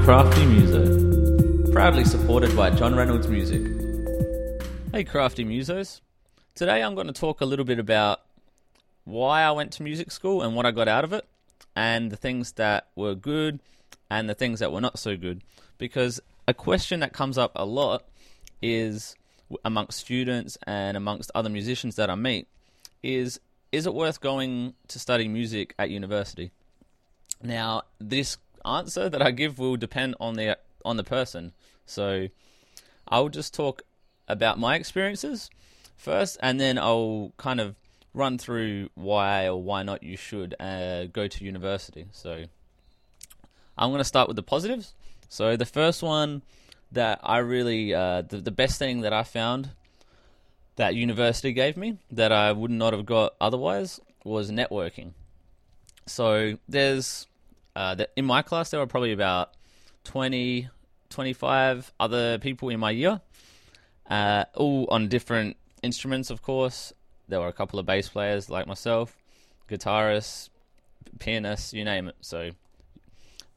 [0.00, 1.72] Crafty Muso.
[1.72, 3.62] Proudly supported by John Reynolds Music.
[4.92, 6.00] Hey, Crafty Musos.
[6.54, 8.20] Today I'm going to talk a little bit about
[9.04, 11.24] why I went to music school and what I got out of it,
[11.76, 13.60] and the things that were good
[14.10, 15.42] and the things that were not so good.
[15.78, 18.04] Because a question that comes up a lot
[18.60, 19.14] is
[19.64, 22.48] amongst students and amongst other musicians that I meet
[23.02, 23.40] is
[23.72, 26.50] is it worth going to study music at university?
[27.42, 31.52] Now, this answer that I give will depend on the on the person.
[31.86, 32.28] So,
[33.08, 33.82] I'll just talk
[34.28, 35.50] about my experiences
[35.96, 37.76] first, and then I'll kind of
[38.14, 42.06] run through why or why not you should uh, go to university.
[42.12, 42.44] So,
[43.76, 44.94] I'm going to start with the positives.
[45.28, 46.42] So, the first one
[46.90, 49.70] that I really, uh, the, the best thing that I found
[50.76, 55.12] that university gave me that I would not have got otherwise was networking.
[56.06, 57.26] So, there's
[57.74, 59.50] uh, in my class there were probably about
[60.04, 60.68] 20,
[61.10, 63.20] 25 other people in my year,
[64.08, 66.92] uh, all on different instruments, of course.
[67.28, 69.16] There were a couple of bass players like myself,
[69.68, 70.50] guitarists,
[71.18, 72.16] pianists, you name it.
[72.20, 72.50] So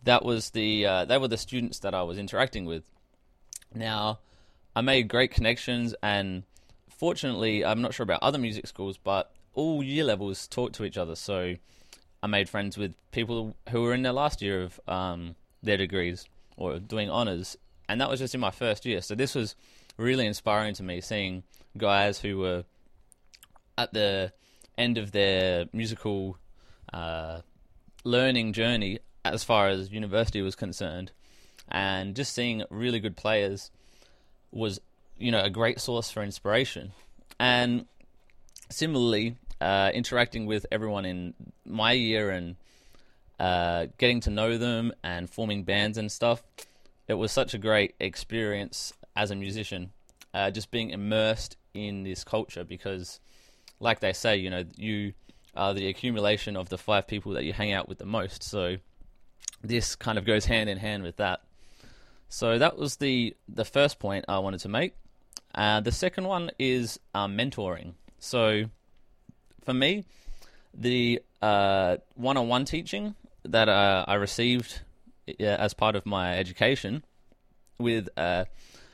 [0.03, 2.83] that was the uh, they were the students that I was interacting with.
[3.73, 4.19] Now,
[4.75, 6.43] I made great connections, and
[6.89, 10.97] fortunately, I'm not sure about other music schools, but all year levels talk to each
[10.97, 11.15] other.
[11.15, 11.55] So
[12.25, 16.25] I made friends with people who were in their last year of um, their degrees
[16.57, 17.55] or doing honors,
[17.87, 18.99] and that was just in my first year.
[19.01, 19.55] So this was
[19.95, 21.43] really inspiring to me, seeing
[21.77, 22.63] guys who were
[23.77, 24.33] at the
[24.75, 26.39] end of their musical
[26.91, 27.41] uh,
[28.03, 31.11] learning journey as far as university was concerned,
[31.69, 33.69] and just seeing really good players
[34.51, 34.81] was,
[35.19, 36.91] you know, a great source for inspiration.
[37.39, 37.85] And
[38.71, 41.33] similarly, uh, interacting with everyone in
[41.65, 42.55] my year and
[43.39, 46.43] uh, getting to know them and forming bands and stuff,
[47.07, 49.91] it was such a great experience as a musician.
[50.35, 53.19] Uh, just being immersed in this culture because,
[53.79, 55.13] like they say, you know, you
[55.55, 58.43] are the accumulation of the five people that you hang out with the most.
[58.43, 58.77] So
[59.63, 61.41] this kind of goes hand in hand with that.
[62.29, 64.93] So that was the the first point I wanted to make.
[65.55, 67.93] Uh, the second one is uh, mentoring.
[68.19, 68.65] So
[69.65, 70.05] for me,
[70.73, 74.81] the uh, one-on-one teaching that uh, I received
[75.39, 77.03] as part of my education
[77.79, 78.45] with uh,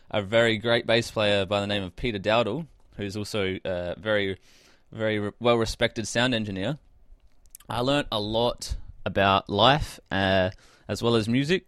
[0.09, 2.67] a very great bass player by the name of Peter Dowdle,
[2.97, 4.37] who's also a very,
[4.91, 6.77] very well-respected sound engineer.
[7.69, 10.51] I learned a lot about life uh,
[10.87, 11.65] as well as music,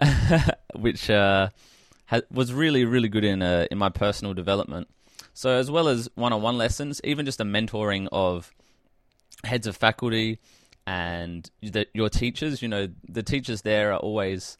[0.74, 1.48] which uh,
[2.30, 4.88] was really, really good in uh, in my personal development.
[5.34, 8.52] So, as well as one on one lessons, even just a mentoring of
[9.44, 10.38] heads of faculty
[10.86, 14.58] and the, your teachers, you know, the teachers there are always.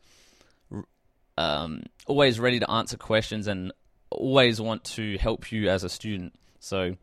[1.38, 3.72] Um, always ready to answer questions and
[4.10, 6.34] always want to help you as a student.
[6.60, 6.96] So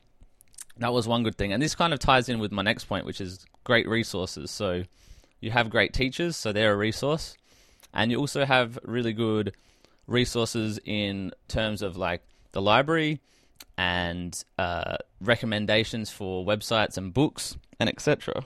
[0.77, 1.51] that was one good thing.
[1.51, 4.51] And this kind of ties in with my next point, which is great resources.
[4.51, 4.83] So
[5.41, 7.35] you have great teachers, so they're a resource.
[7.93, 9.55] And you also have really good
[10.07, 12.21] resources in terms of like
[12.51, 13.21] the library
[13.79, 18.43] and uh, recommendations for websites and books and etc.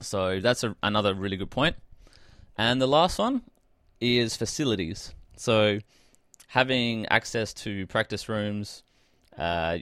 [0.00, 1.76] So that's a, another really good point.
[2.58, 3.40] And the last one
[4.02, 5.14] is facilities.
[5.38, 5.78] So
[6.48, 8.82] having access to practice rooms
[9.38, 9.78] uh,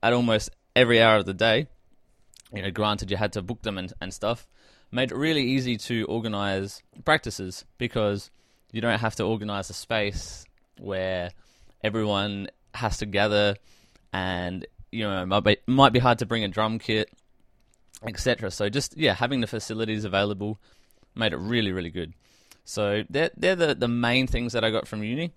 [0.00, 1.66] at almost every hour of the day,
[2.54, 4.46] you know, granted you had to book them and, and stuff,
[4.92, 8.30] made it really easy to organize practices because
[8.70, 10.44] you don't have to organize a space
[10.78, 11.32] where
[11.82, 13.56] everyone has to gather
[14.12, 17.10] and you know it might be, might be hard to bring a drum kit
[18.06, 20.58] etc so just yeah having the facilities available
[21.14, 22.12] made it really really good
[22.64, 25.32] so they're, they're the, the main things that I got from uni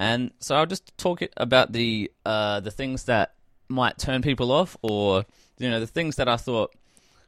[0.00, 3.34] and so I'll just talk about the uh, the things that
[3.68, 5.26] might turn people off or
[5.58, 6.74] you know the things that I thought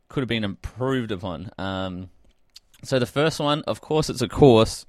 [0.08, 1.50] could have been improved upon.
[1.58, 2.08] Um,
[2.82, 4.86] so the first one, of course, it's a course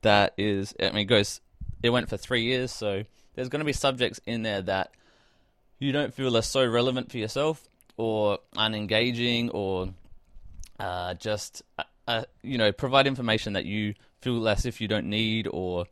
[0.00, 0.74] that is.
[0.80, 1.40] I mean, it goes.
[1.82, 4.92] It went for three years, so there's going to be subjects in there that
[5.78, 9.88] you don't feel are so relevant for yourself, or unengaging, or
[10.78, 15.06] uh, just uh, uh, you know provide information that you feel as if you don't
[15.06, 15.86] need, or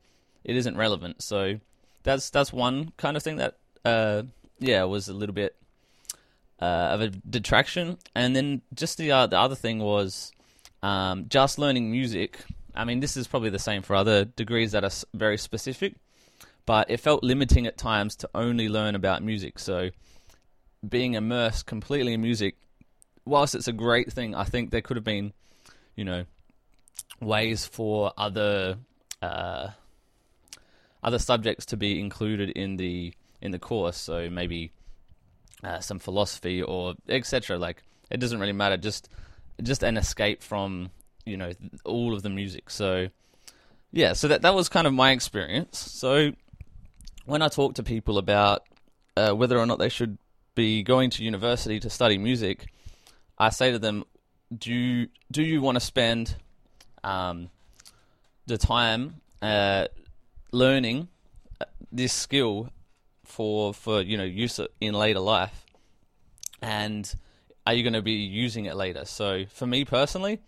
[0.44, 1.22] it isn't relevant.
[1.22, 1.60] So
[2.02, 4.22] that's that's one kind of thing that uh,
[4.58, 5.56] yeah was a little bit
[6.60, 7.98] uh, of a detraction.
[8.14, 10.32] And then just the uh, the other thing was
[10.82, 12.38] um, just learning music.
[12.74, 15.94] I mean, this is probably the same for other degrees that are very specific,
[16.66, 19.58] but it felt limiting at times to only learn about music.
[19.58, 19.90] So
[20.86, 22.56] being immersed completely in music,
[23.24, 25.32] whilst it's a great thing, I think there could have been,
[25.94, 26.24] you know,
[27.20, 28.78] ways for other
[29.22, 29.68] uh,
[31.02, 33.96] other subjects to be included in the in the course.
[33.96, 34.72] So maybe
[35.62, 37.58] uh, some philosophy or etc.
[37.58, 38.76] Like it doesn't really matter.
[38.76, 39.08] Just
[39.62, 40.90] just an escape from
[41.24, 41.52] you know
[41.84, 42.70] all of the music.
[42.70, 43.08] So
[43.92, 45.78] yeah, so that that was kind of my experience.
[45.78, 46.32] So
[47.26, 48.62] when I talk to people about
[49.16, 50.16] uh, whether or not they should
[50.54, 52.66] be going to university to study music,
[53.38, 54.04] I say to them,
[54.56, 56.36] "Do you, do you want to spend
[57.04, 57.50] um,
[58.46, 59.88] the time uh,
[60.52, 61.08] learning
[61.60, 62.70] uh, this skill
[63.24, 65.66] for for you know use in later life,
[66.62, 67.12] and
[67.66, 70.40] are you going to be using it later?" So for me personally,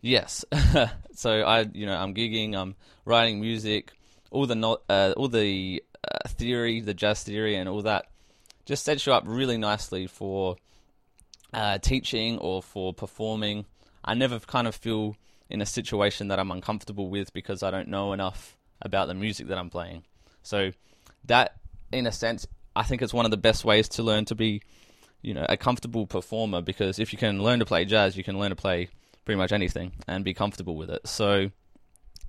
[0.00, 0.44] yes.
[1.14, 3.92] so I you know I'm gigging, I'm writing music,
[4.30, 8.06] all the not uh, all the uh, theory, the jazz theory, and all that
[8.64, 10.56] just sets you up really nicely for
[11.52, 13.64] uh, teaching or for performing.
[14.04, 15.16] I never kind of feel
[15.48, 19.48] in a situation that I'm uncomfortable with because I don't know enough about the music
[19.48, 20.04] that I'm playing.
[20.42, 20.72] So
[21.26, 21.56] that,
[21.92, 24.62] in a sense, I think it's one of the best ways to learn to be,
[25.20, 26.62] you know, a comfortable performer.
[26.62, 28.88] Because if you can learn to play jazz, you can learn to play
[29.24, 31.06] pretty much anything and be comfortable with it.
[31.06, 31.50] So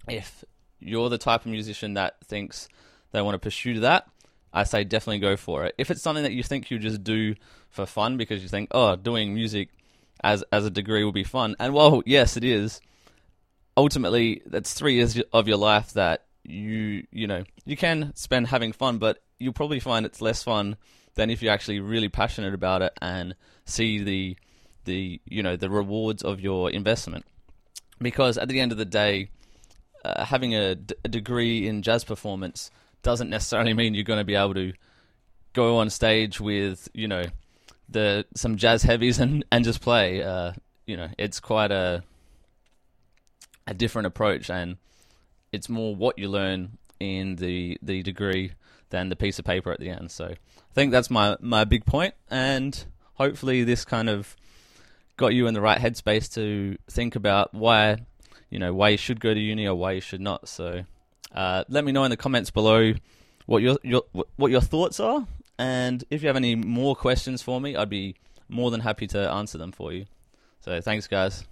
[0.08, 0.44] if
[0.80, 2.68] you're the type of musician that thinks
[3.14, 4.08] they want to pursue that,
[4.52, 5.74] I say definitely go for it.
[5.78, 7.36] If it's something that you think you just do
[7.70, 9.70] for fun because you think, oh, doing music
[10.24, 12.82] as as a degree will be fun, and well, yes, it is.
[13.76, 18.74] Ultimately, that's three years of your life that you you know you can spend having
[18.74, 20.78] fun, but you'll probably find it's less fun
[21.16, 24.38] than if you're actually really passionate about it and see the
[24.86, 27.26] the you know the rewards of your investment.
[28.00, 29.30] Because at the end of the day,
[30.04, 32.70] uh, having a, d- a degree in jazz performance
[33.04, 34.74] doesn't necessarily mean you're going to be able to
[35.54, 37.24] go on stage with you know
[37.90, 40.24] the some jazz heavies and and just play.
[40.24, 40.54] Uh,
[40.86, 42.04] you know, it's quite a
[43.68, 44.78] a different approach, and
[45.52, 48.54] it's more what you learn in the the degree
[48.90, 50.12] than the piece of paper at the end.
[50.12, 52.84] So I think that's my my big point, and
[53.16, 54.36] hopefully this kind of
[55.16, 57.98] got you in the right headspace to think about why
[58.50, 60.48] you know why you should go to uni or why you should not.
[60.48, 60.84] So
[61.34, 62.94] uh, let me know in the comments below
[63.46, 64.04] what your, your
[64.36, 65.28] what your thoughts are,
[65.58, 68.16] and if you have any more questions for me, I'd be
[68.50, 70.06] more than happy to answer them for you.
[70.62, 71.46] So thanks, guys.